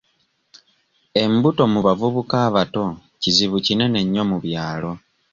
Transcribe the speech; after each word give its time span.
Embuto 1.23 1.63
mu 1.73 1.79
bavubuka 1.85 2.35
abato 2.47 2.85
kizibu 3.21 3.57
kinene 3.65 3.99
nnyo 4.03 4.23
mu 4.29 4.37
byalo. 4.43 4.91